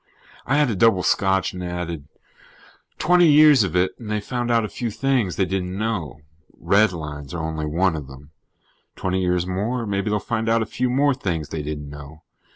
I 0.47 0.55
had 0.57 0.71
a 0.71 0.75
double 0.75 1.03
scotch 1.03 1.53
and 1.53 1.63
added: 1.63 2.07
"Twenty 2.97 3.27
years 3.31 3.63
of 3.63 3.75
it 3.75 3.91
and 3.99 4.09
they 4.09 4.19
found 4.19 4.49
out 4.49 4.65
a 4.65 4.67
few 4.67 4.89
things 4.89 5.35
they 5.35 5.45
didn't 5.45 5.77
know. 5.77 6.21
Redlines 6.59 7.35
are 7.35 7.43
only 7.47 7.67
one 7.67 7.95
of 7.95 8.07
them. 8.07 8.31
Twenty 8.95 9.21
years 9.21 9.45
more, 9.45 9.85
maybe 9.85 10.09
they'll 10.09 10.17
find 10.19 10.49
out 10.49 10.63
a 10.63 10.65
few 10.65 10.89
more 10.89 11.13
things 11.13 11.49
they 11.49 11.61
didn't 11.61 11.87
know. 11.91 12.23